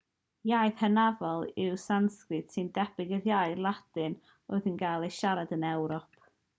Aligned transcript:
iaith 0.51 0.79
hynafol 0.85 1.45
yw 1.65 1.75
sansgrit 1.83 2.57
sy'n 2.57 2.73
debyg 2.79 3.15
i'r 3.19 3.31
iaith 3.33 3.63
ladin 3.69 4.19
oedd 4.55 4.71
yn 4.73 4.83
cael 4.85 5.11
ei 5.11 5.17
siarad 5.21 5.59
yn 5.61 5.73
ewrop 5.75 6.23